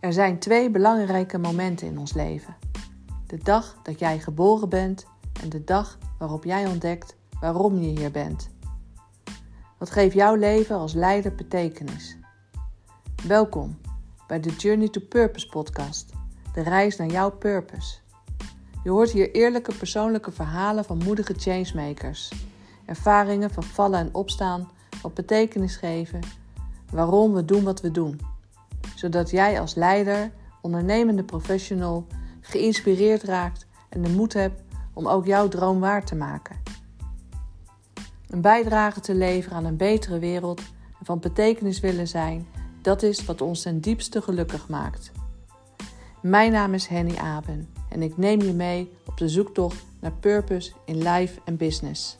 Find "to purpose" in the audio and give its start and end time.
14.88-15.48